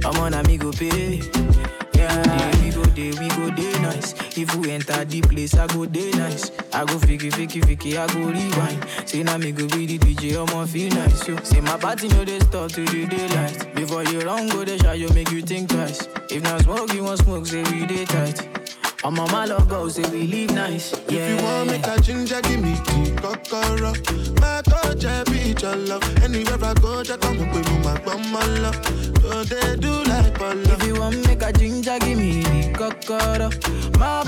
I'm 0.04 0.16
on 0.20 0.34
a 0.34 0.42
me 0.44 0.56
go 0.56 0.72
pay. 0.72 1.77
Yeah, 2.08 2.62
we 2.62 2.70
go 2.70 2.82
there, 2.84 3.12
we 3.20 3.28
go 3.28 3.50
there 3.54 3.80
nice. 3.80 4.14
If 4.36 4.54
we 4.56 4.70
enter 4.70 5.04
the 5.04 5.20
place, 5.20 5.54
I 5.54 5.66
go 5.66 5.84
there 5.84 6.12
nice. 6.16 6.50
I 6.72 6.84
go 6.84 6.94
fiki, 6.98 7.30
fiki, 7.30 7.60
fiki, 7.62 7.96
I 7.98 8.06
go 8.12 8.20
rewind. 8.30 9.08
Say 9.08 9.22
now 9.22 9.36
me 9.38 9.52
go 9.52 9.66
be 9.68 9.86
the 9.86 9.98
DJ, 9.98 10.36
I'ma 10.36 10.64
feel 10.66 10.90
nice. 10.94 11.26
Yo. 11.28 11.36
Say 11.42 11.60
my 11.60 11.76
party 11.76 12.08
know 12.08 12.24
they 12.24 12.40
start 12.40 12.70
to 12.74 12.84
the 12.84 13.06
daylight. 13.06 13.74
Before 13.74 14.04
you 14.04 14.20
run, 14.20 14.48
go 14.48 14.64
they 14.64 14.78
shot 14.78 14.98
you 14.98 15.08
make 15.10 15.30
you 15.30 15.42
think 15.42 15.68
twice. 15.70 16.08
If 16.30 16.42
not 16.42 16.62
smoke, 16.62 16.92
you 16.94 17.04
want 17.04 17.18
smoke, 17.20 17.46
say 17.46 17.62
we 17.64 17.86
day 17.86 18.04
tight. 18.04 18.57
On 19.04 19.14
my 19.14 19.30
mama 19.30 19.64
go, 19.68 19.88
say 19.88 20.02
we 20.10 20.26
live 20.26 20.50
nice. 20.54 20.92
Yeah. 21.08 21.20
If 21.20 21.40
you 21.40 21.44
want 21.46 21.70
make 21.70 21.86
a 21.86 22.00
ginger, 22.00 22.40
give 22.42 22.60
me 22.60 22.74
tea, 22.84 23.12
kokoro. 23.14 23.92
My 24.40 24.60
I 25.04 25.22
be 25.24 25.54
your 25.62 25.76
love. 25.76 26.02
Anywhere 26.24 26.58
I 26.64 26.74
go, 26.74 27.04
just 27.04 27.20
come 27.20 27.38
with 27.38 27.70
me, 27.70 27.78
my 27.84 27.94
my 28.32 28.44
love. 28.58 28.74
So 29.22 29.44
they 29.44 29.76
do 29.76 30.02
like 30.04 30.38
love. 30.40 30.82
If 30.82 30.86
you 30.88 30.94
want 31.00 31.24
make 31.28 31.42
a 31.42 31.52
ginger, 31.52 31.96
give 32.00 32.18
me 32.18 32.42
the 32.42 32.72
kokoro. 32.76 33.50
My 33.98 34.24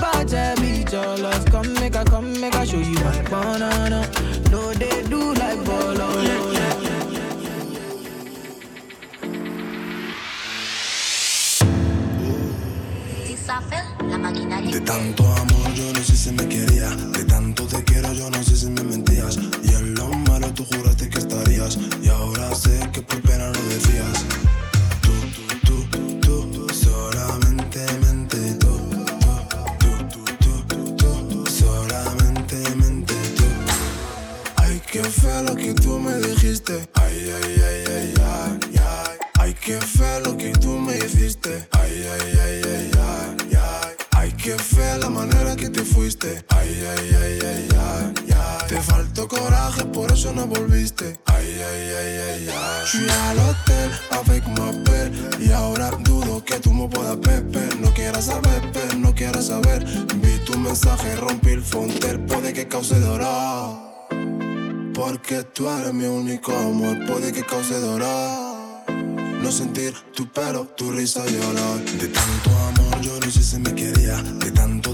Tanto 14.85 15.23
amor 15.35 15.73
yo 15.75 15.93
no 15.93 16.03
sé 16.03 16.15
si 16.15 16.31
me 16.31 16.47
quería. 16.47 16.89
De 16.89 17.23
tanto 17.25 17.65
te 17.65 17.83
quiero 17.83 18.13
yo 18.13 18.29
no 18.29 18.43
sé 18.43 18.55
si 18.55 18.67
me 18.67 18.83
mentías. 18.83 19.10
Fui 52.91 53.07
al 53.07 53.39
hotel 53.39 53.89
avec 54.11 54.45
ma 54.59 54.73
belle. 54.83 55.13
Y 55.39 55.49
ahora 55.53 55.91
dudo 56.03 56.43
que 56.43 56.59
tú 56.59 56.73
me 56.73 56.89
puedas 56.89 57.17
beber. 57.21 57.79
No 57.79 57.93
quieras 57.93 58.25
saber, 58.25 58.69
pero 58.73 58.97
no 58.97 59.15
quieras 59.15 59.45
saber. 59.47 59.85
Vi 60.15 60.37
tu 60.43 60.57
mensaje, 60.57 61.15
rompí 61.15 61.51
el 61.51 61.61
frontel. 61.61 62.19
Puede 62.25 62.51
que 62.51 62.67
cause 62.67 62.99
dolor. 62.99 63.77
Porque 64.93 65.43
tú 65.53 65.69
eres 65.69 65.93
mi 65.93 66.03
único 66.03 66.51
amor. 66.51 66.97
Puede 67.07 67.31
que 67.31 67.43
cause 67.43 67.79
dolor 67.79 68.51
no 69.41 69.51
sentir 69.51 69.93
tu 70.15 70.27
pelo, 70.27 70.65
tu 70.77 70.91
risa 70.91 71.23
y 71.27 71.31
llorar. 71.33 71.79
De 71.99 72.07
tanto 72.07 72.49
amor 72.67 73.01
yo 73.01 73.19
no 73.19 73.31
sé 73.31 73.41
si 73.41 73.57
me 73.57 73.73
quería. 73.73 74.21
De 74.21 74.51
tanto 74.51 74.93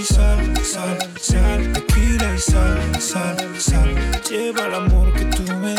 tequila 0.00 0.02
y 0.02 0.04
sal, 0.04 0.56
sal, 0.64 0.98
sal, 1.20 1.72
tequila 1.72 2.34
y 2.34 2.38
sal, 2.38 3.00
sal, 3.00 3.36
sal. 3.58 3.94
Lleva 4.30 4.66
el 4.66 4.74
amor 4.74 5.12
que 5.12 5.24
me. 5.54 5.74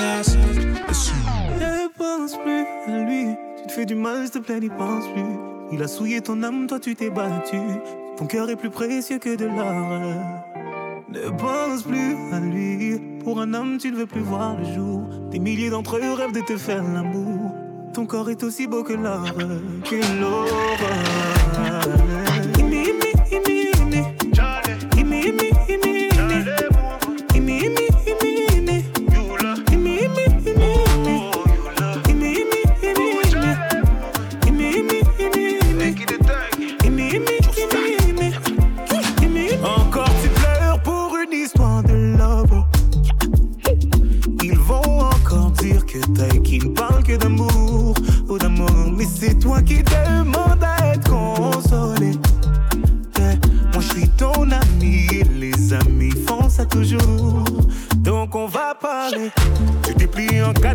Ne 1.60 1.88
pense 1.98 2.38
plus 2.38 2.66
à 2.88 2.98
lui, 3.00 3.36
tu 3.58 3.68
te 3.68 3.72
fais 3.72 3.86
du 3.86 3.96
mal, 3.96 4.24
s'il 4.24 4.32
te 4.32 4.40
plaît, 4.40 4.60
n'y 4.60 4.70
pense 4.70 5.08
plus. 5.14 5.38
Il 5.72 5.82
a 5.82 5.88
souillé 5.88 6.22
ton 6.22 6.44
âme, 6.44 6.68
toi 6.68 6.80
tu 6.80 6.96
t'es 6.96 7.10
battu. 7.10 7.60
Ton 8.18 8.26
cœur 8.26 8.50
est 8.50 8.56
plus 8.56 8.70
précieux 8.70 9.20
que 9.20 9.36
de 9.36 9.46
l'or. 9.46 10.02
Ne 11.10 11.30
pense 11.38 11.84
plus 11.84 12.16
à 12.32 12.40
lui. 12.40 13.00
Pour 13.24 13.40
un 13.40 13.54
homme, 13.54 13.78
tu 13.78 13.92
ne 13.92 13.98
veux 13.98 14.06
plus 14.06 14.22
voir 14.22 14.58
le 14.58 14.66
jour. 14.74 15.04
Des 15.30 15.40
milliers 15.40 15.70
d'entre 15.70 15.98
eux 15.98 16.14
rêvent 16.14 16.34
de 16.34 16.42
te 16.42 16.58
faire 16.58 16.84
l'amour. 16.84 17.52
Ton 17.94 18.06
corps 18.06 18.30
est 18.30 18.44
aussi 18.44 18.68
beau 18.68 18.84
que 18.84 18.94
l'or, 18.94 19.26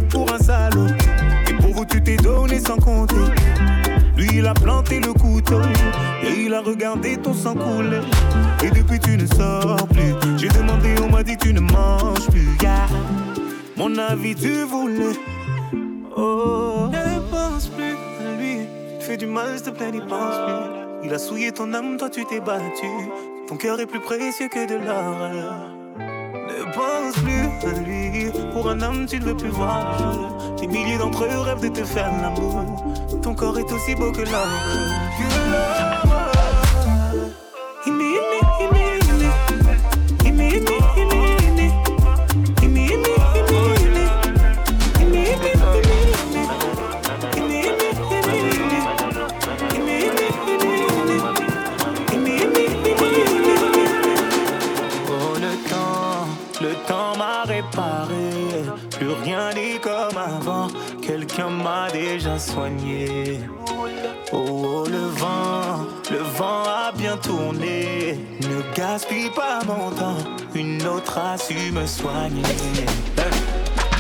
pour 0.07 0.33
un 0.33 0.38
salaud. 0.38 0.87
Et 1.49 1.55
pour 1.55 1.73
vous, 1.73 1.85
tu 1.85 2.03
t'es 2.03 2.16
donné 2.16 2.59
sans 2.59 2.77
compter. 2.77 3.14
Lui, 4.16 4.29
il 4.35 4.47
a 4.47 4.55
planté 4.55 5.01
le 5.01 5.12
couteau. 5.12 5.61
Et 6.23 6.45
il 6.45 6.55
a 6.55 6.61
regardé 6.61 7.16
ton 7.16 7.35
sang 7.35 7.55
couler. 7.55 8.01
Et 8.64 8.71
depuis, 8.71 8.99
tu 8.99 9.16
ne 9.16 9.27
sors 9.27 9.87
plus. 9.88 10.14
J'ai 10.38 10.49
demandé, 10.49 10.95
on 11.03 11.11
m'a 11.11 11.23
dit, 11.23 11.37
tu 11.37 11.53
ne 11.53 11.61
manges 11.61 12.27
plus. 12.31 12.57
Yeah. 12.62 12.87
Mon 13.77 13.97
avis, 13.99 14.35
tu 14.35 14.62
voulais. 14.62 15.16
Oh. 16.16 16.88
Ne 16.90 17.21
pense 17.31 17.69
plus 17.69 17.95
à 17.95 18.40
lui. 18.40 18.61
Tu 18.99 19.07
fais 19.07 19.16
du 19.16 19.27
mal, 19.27 19.57
s'il 19.57 19.64
te 19.64 19.71
plaît, 19.71 19.92
n'y 19.92 20.01
pense 20.01 20.37
plus. 20.47 21.05
Il 21.05 21.12
a 21.12 21.19
souillé 21.19 21.53
ton 21.53 21.73
âme, 21.75 21.97
toi, 21.99 22.09
tu 22.11 22.25
t'es 22.25 22.40
battu. 22.40 22.87
Ton 23.47 23.57
cœur 23.57 23.79
est 23.79 23.87
plus 23.87 24.01
précieux 24.01 24.49
que 24.49 24.66
de 24.66 24.75
l'or. 24.75 25.14
Ne 25.99 26.73
pense 26.73 27.14
plus 27.23 27.46
pour 28.53 28.71
un 28.71 28.81
homme, 28.83 29.07
tu 29.07 29.19
ne 29.19 29.25
veux 29.25 29.37
plus 29.37 29.49
voir 29.49 29.99
le. 29.99 30.61
Des 30.61 30.66
milliers 30.66 30.99
d'entre 30.99 31.25
eux 31.25 31.40
rêvent 31.40 31.62
de 31.62 31.69
te 31.69 31.85
faire 31.85 32.11
l'amour. 32.21 32.64
Ton 33.23 33.35
corps 33.35 33.59
est 33.59 33.73
aussi 33.73 33.95
beau. 33.95 34.12
Que 34.12 34.23
l'or. 34.23 35.46
Oh, 62.59 62.62
oh, 64.33 64.85
le 64.88 65.09
vent, 65.19 65.85
le 66.11 66.19
vent 66.38 66.62
a 66.64 66.90
bien 66.97 67.19
tourné. 67.19 68.19
Ne 68.40 68.75
gaspille 68.75 69.31
pas 69.31 69.59
mon 69.66 69.90
temps, 69.90 70.16
une 70.55 70.83
autre 70.87 71.19
a 71.19 71.37
su 71.37 71.71
me 71.71 71.87
soigner. 71.87 72.42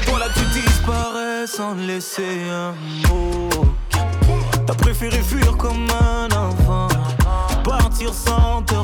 Voilà, 0.06 0.26
tu 0.34 0.40
disparais 0.58 1.46
sans 1.46 1.74
laisser 1.74 2.40
un 2.50 2.72
mot. 3.08 3.66
T'as 4.66 4.74
préféré 4.74 5.18
fuir 5.18 5.54
comme 5.58 5.86
un 6.00 6.28
enfant, 6.34 6.88
partir 7.62 8.14
sans 8.14 8.62
te 8.62 8.74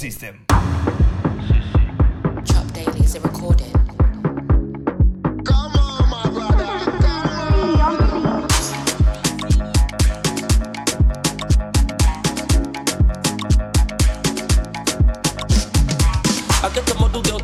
system. 0.00 0.46
Chop 2.46 2.66
Daily 2.72 3.00
is 3.00 3.16
a 3.16 3.20
recording. 3.20 3.70
Come 5.44 5.76
on. 5.76 6.08
I 16.62 16.70
get 16.74 16.86
the 16.86 16.96
model 16.98 17.20
girl 17.20 17.40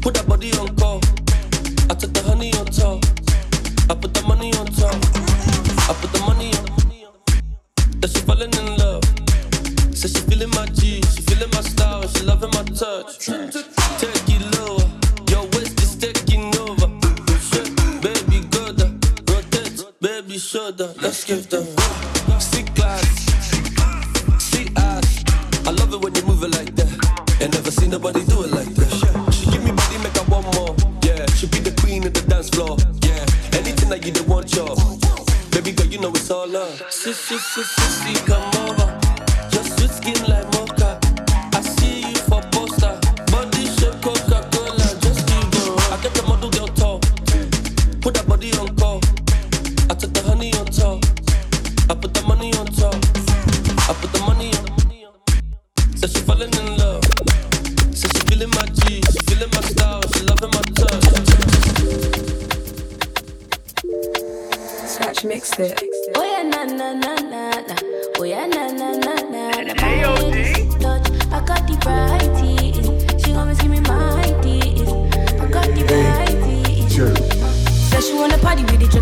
put 0.00 0.14
that 0.14 0.26
body 0.26 0.50
on 0.52 0.77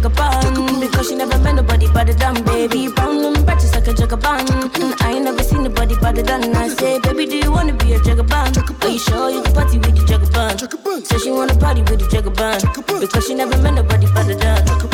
a 0.06 0.10
bun. 0.10 0.80
Because 0.80 1.08
she 1.08 1.14
never 1.14 1.38
met 1.40 1.54
nobody 1.56 1.86
but 1.92 2.08
a 2.08 2.14
dumb 2.14 2.42
baby. 2.44 2.88
Brown 2.88 3.22
them 3.22 3.34
just 3.58 3.74
like 3.74 3.86
a 3.88 3.92
jagabun. 3.92 5.02
I 5.02 5.12
ain't 5.12 5.24
never 5.24 5.42
seen 5.42 5.64
nobody 5.64 5.94
but 6.00 6.18
a 6.18 6.22
done. 6.22 6.54
I 6.54 6.68
say, 6.68 6.98
baby, 7.00 7.26
do 7.26 7.36
you 7.36 7.50
wanna 7.50 7.74
be 7.74 7.92
a 7.92 7.98
jagabun? 7.98 8.84
Are 8.84 8.88
you 8.88 8.98
sure 8.98 9.30
you 9.30 9.42
can 9.42 9.52
party 9.52 9.78
with 9.78 9.96
the 9.96 10.02
jagabun? 10.02 11.06
Says 11.06 11.22
she 11.22 11.30
wanna 11.30 11.54
party 11.56 11.82
with 11.82 11.98
the 12.00 12.06
jagabun. 12.06 13.00
Because 13.00 13.26
she 13.26 13.34
never 13.34 13.56
met 13.62 13.74
nobody 13.74 14.06
but 14.14 14.28
a 14.28 14.34
done. 14.36 14.85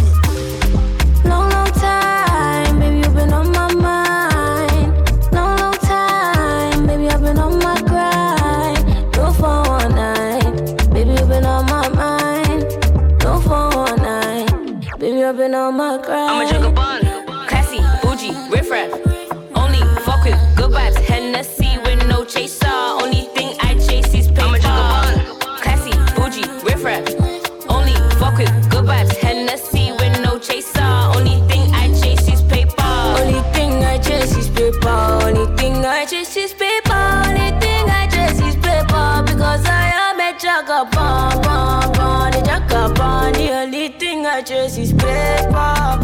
je 44.47 44.69
suis 44.69 44.95
prépare, 44.95 46.01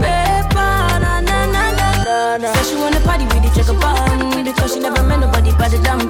na 0.00 1.20
na 1.22 1.46
na 1.46 1.72
na 2.04 2.38
na. 2.38 2.52
She 2.64 2.76
wanna 2.76 3.00
party 3.00 3.24
with 3.24 3.42
the 3.42 3.50
checker 3.54 3.74
bun 3.80 4.44
because 4.44 4.74
she 4.74 4.80
never 4.80 5.02
met 5.02 5.20
nobody 5.20 5.50
but 5.58 5.70
the 5.70 5.78
damn 5.78 6.09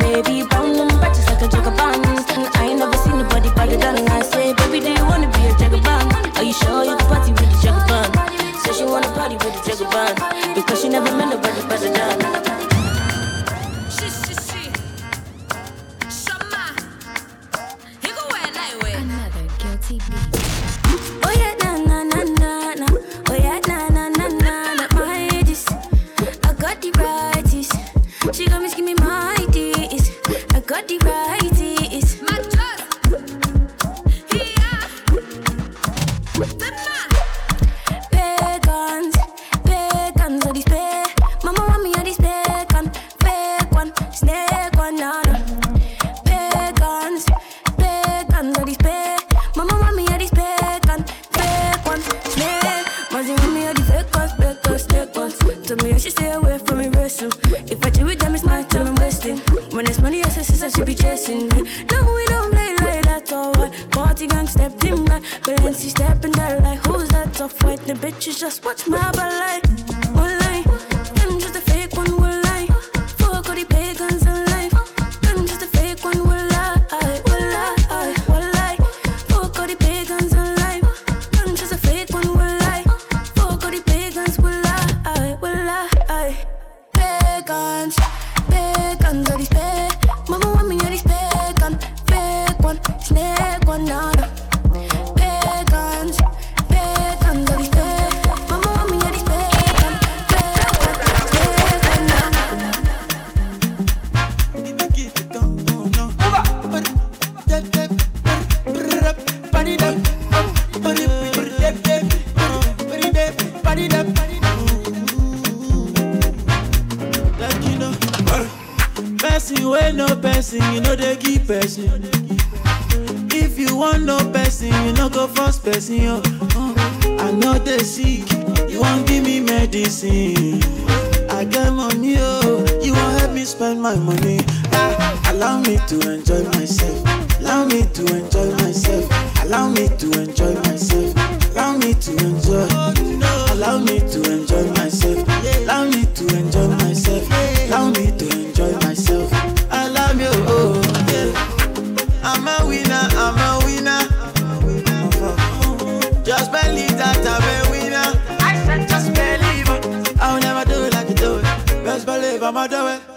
Madawe. 162.61 163.10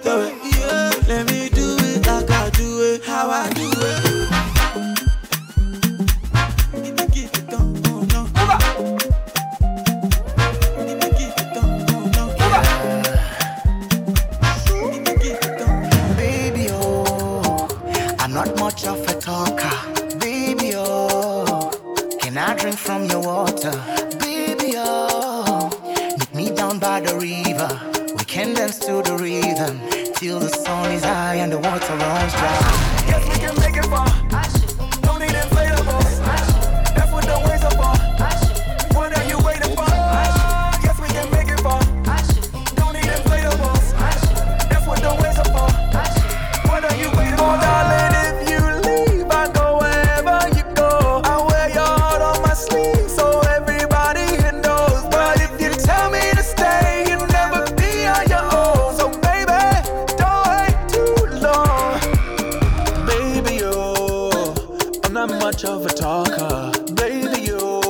not 65.14 65.30
much 65.30 65.64
of 65.64 65.86
a 65.86 65.90
talker, 65.90 66.72
baby. 66.96 67.44
You 67.44 67.82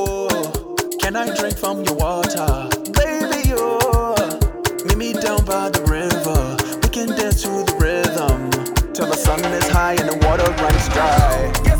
can 1.00 1.16
I 1.16 1.34
drink 1.34 1.56
from 1.56 1.82
your 1.82 1.94
water, 1.94 2.68
baby? 2.92 3.48
You 3.48 3.80
meet 4.84 4.98
me 4.98 5.12
down 5.14 5.42
by 5.46 5.70
the 5.70 5.82
river. 5.88 6.56
We 6.82 6.88
can 6.90 7.08
dance 7.16 7.42
to 7.42 7.48
the 7.48 7.76
rhythm 7.80 8.50
till 8.92 9.06
the 9.06 9.16
sun 9.16 9.40
is 9.40 9.68
high 9.70 9.94
and 9.94 10.08
the 10.08 10.26
water 10.26 10.50
runs 10.62 10.88
dry. 10.90 11.73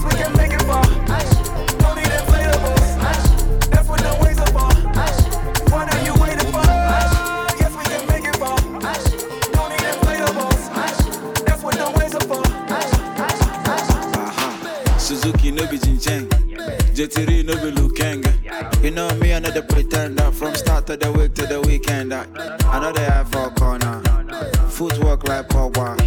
Ketiri 17.04 17.44
no 17.44 17.54
be 17.56 17.70
Lukenge. 17.70 18.82
You 18.82 18.90
know 18.90 19.10
me, 19.16 19.32
another 19.32 19.60
pretender. 19.60 20.32
From 20.32 20.54
start 20.54 20.88
of 20.88 21.00
the 21.00 21.12
week 21.12 21.34
to 21.34 21.46
the 21.46 21.60
weekend, 21.60 22.14
another 22.14 23.02
eye 23.02 23.24
for 23.30 23.50
corner. 23.50 24.00
Footwork 24.70 25.28
like 25.28 25.46
Pogba. 25.48 26.00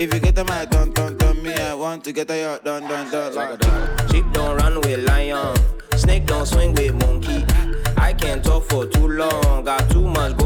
If 0.00 0.14
you 0.14 0.20
get 0.20 0.38
a 0.38 0.66
don't 0.70 0.94
don't 0.94 1.42
me 1.42 1.52
I 1.52 1.74
want 1.74 2.02
to 2.04 2.12
get 2.12 2.30
a 2.30 2.38
your 2.38 2.58
dun 2.60 2.88
dun 2.88 3.10
dun 3.10 3.34
like. 3.34 3.62
Sheep 4.10 4.24
don't 4.32 4.56
run 4.56 4.80
with 4.80 5.06
lion, 5.06 5.54
snake 5.96 6.24
don't 6.24 6.46
swing 6.46 6.72
with 6.72 6.94
monkey. 6.94 7.44
I 7.98 8.14
can't 8.14 8.42
talk 8.42 8.64
for 8.64 8.86
too 8.86 9.08
long, 9.08 9.64
got 9.64 9.90
too 9.90 10.00
much. 10.00 10.41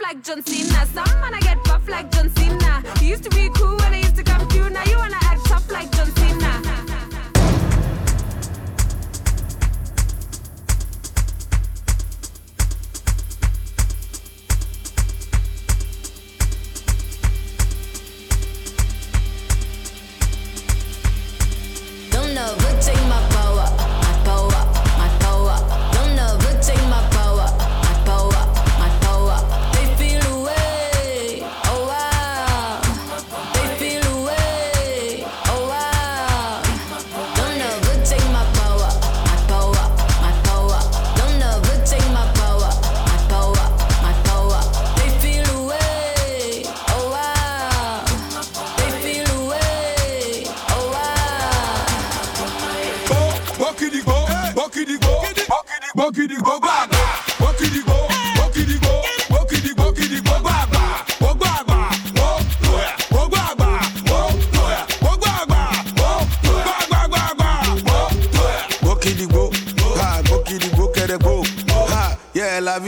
like 0.00 0.22
John 0.22 0.42
Cena. 0.42 1.03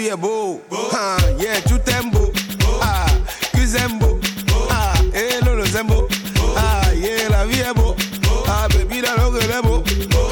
tu 0.07 0.13
es 0.13 0.17
beau. 0.17 0.61
Ah, 0.93 1.17
yeah, 1.39 1.61
tu 1.67 1.79
t'aimes 1.81 2.11
beau. 2.11 2.33
Ah, 2.81 3.07
Kuzembo. 3.53 4.19
Ah, 4.71 4.93
et 5.15 5.45
le 5.45 5.65
Zembo. 5.67 6.07
Ah, 6.57 6.83
yeah, 6.95 7.29
la 7.31 7.45
vie 7.47 7.61
est 7.61 7.75
beau. 7.75 7.95
Ah, 8.47 8.69
baby, 8.69 9.01
la 9.01 9.17
langue 9.17 9.37
est 9.37 9.63
beau. 9.63 9.83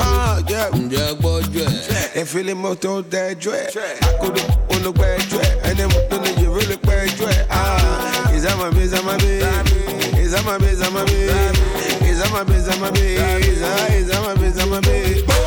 Ah, 0.00 0.38
yeah, 0.48 0.70
yeah, 0.90 1.14
boy, 1.14 1.42
yeah. 1.52 1.66
Et 2.14 2.24
fais 2.24 2.42
les 2.42 2.54
motos 2.54 3.02
des 3.02 3.36
jouets. 3.40 3.66
À 4.02 4.24
côté, 4.24 4.42
on 4.70 4.76
le 4.76 4.92
père 4.92 5.18
jouet. 5.28 5.42
Et 5.64 5.74
les 5.74 5.84
motos, 5.84 6.22
je 6.38 6.46
veux 6.46 6.68
le 6.68 6.76
père 6.76 7.06
jouet. 7.16 7.46
Ah, 7.50 7.76
ils 8.32 8.44
aiment 8.44 8.70
bien, 8.72 8.84
ils 8.84 8.94
aiment 8.94 9.16
bien. 9.18 9.48
Ils 10.22 10.34
aiment 10.34 10.58
bien, 10.58 10.68
ils 10.72 10.82
aiment 10.82 11.04
bien. 11.04 11.52
Ils 12.02 12.20
aiment 12.20 12.44
bien, 12.46 12.56
ils 12.58 12.70
aiment 12.72 12.92
bien. 12.92 13.38
Ils 13.40 14.10
aiment 14.10 14.34
bien, 14.38 14.52
ils 14.54 14.60
aiment 14.60 14.80
bien. 14.80 15.43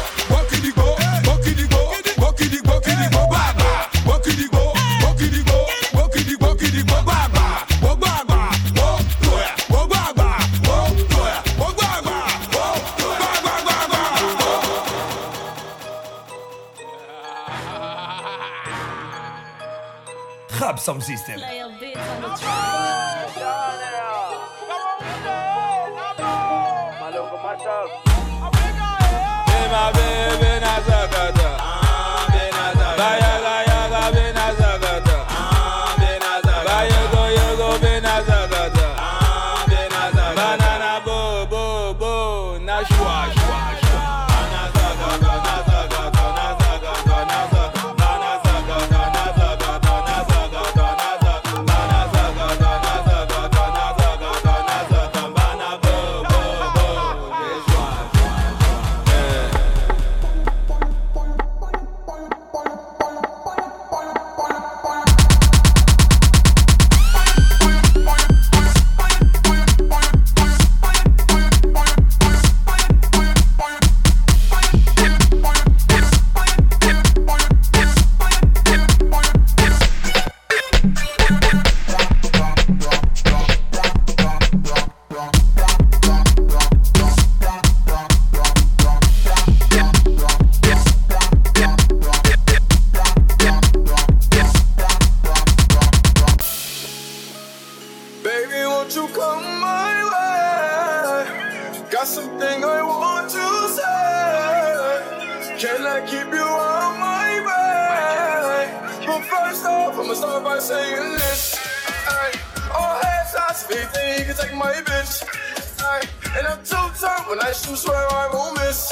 And 116.38 116.46
I'm 116.46 116.64
too 116.64 116.76
tired 117.02 117.28
when 117.28 117.40
I 117.40 117.52
shoot, 117.52 117.78
swear 117.78 117.98
I 117.98 118.30
won't 118.32 118.60
miss. 118.60 118.92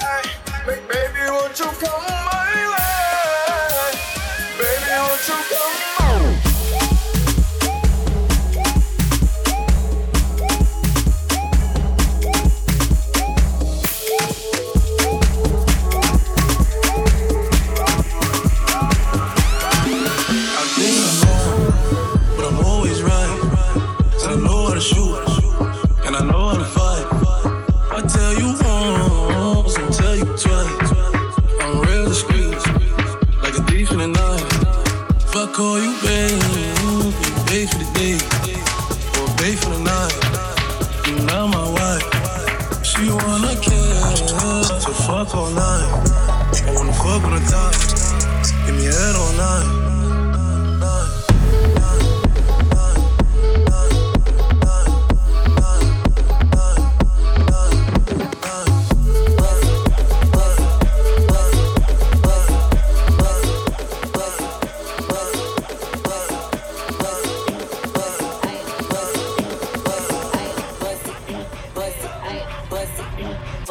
Hey, 0.00 0.26
baby, 0.66 1.30
won't 1.30 1.56
you 1.56 1.66
come 1.66 2.02
my 2.26 2.50
way? 2.74 3.94
Baby, 4.58 4.90
won't 4.98 5.28
you 5.28 5.34
come? 5.54 5.89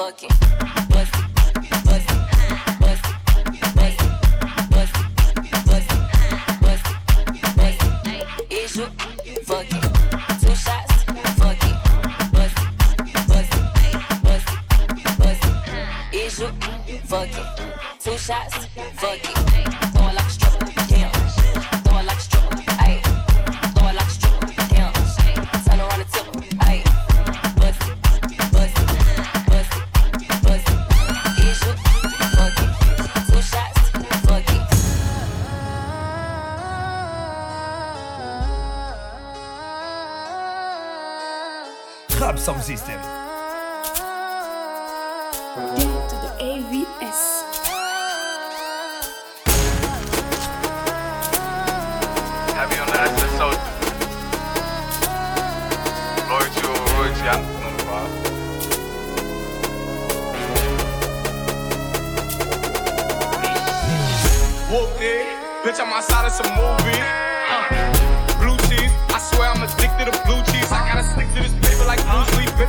Funk. 0.10 0.89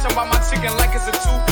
bitch. 0.01 0.11
I'm 0.11 0.19
on 0.19 0.29
my 0.29 0.39
chicken 0.51 0.77
like 0.77 0.95
it's 0.95 1.07
a 1.07 1.13
two 1.13 1.50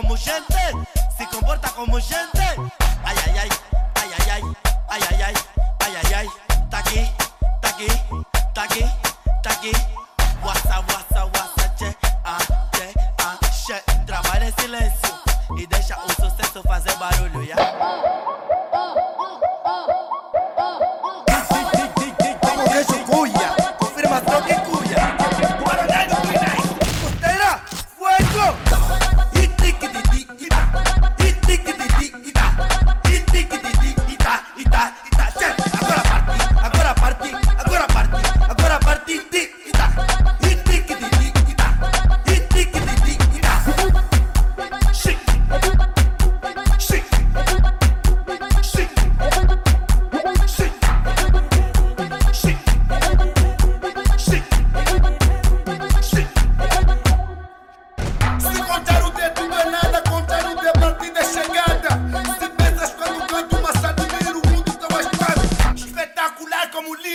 como 0.00 0.16
gente, 0.16 0.54
se 1.16 1.26
comporta 1.26 1.68
como 1.72 2.00
gente. 2.00 2.39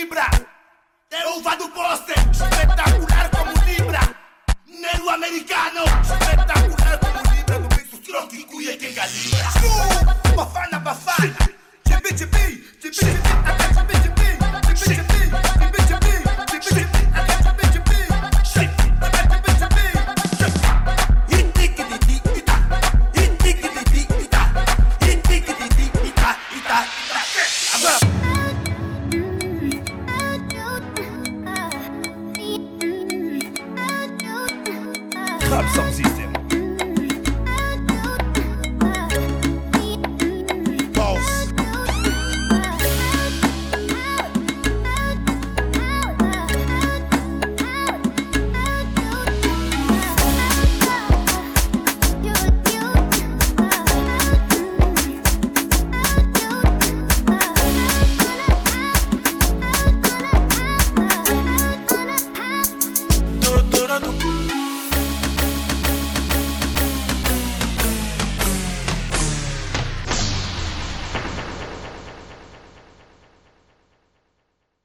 vibra. 0.06 0.30
Deuva 1.10 1.56
do 1.56 1.68
poste, 1.70 2.12
espetacular 2.30 3.30
como 3.30 3.52
Libra. 3.64 4.00
Nero 4.66 5.10
americano, 5.10 5.84
espetacular 6.02 6.98
como 7.00 7.34
Libra. 7.34 7.58
No 7.58 7.68
peito 7.68 7.98
croque, 7.98 8.44
cuia 8.44 8.76
quem 8.78 8.94
calibra. 8.94 9.48
Uh, 9.64 10.36
bafana, 10.36 10.78
bafana. 10.78 11.36
tipi, 11.84 12.14
tipi, 12.14 12.64
tipi, 12.80 12.90
tipi. 12.90 13.65